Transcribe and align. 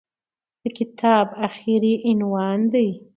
د 0.61 0.63
کتاب 0.77 1.25
اخري 1.47 1.93
عنوان 2.09 2.59
دى. 2.73 2.89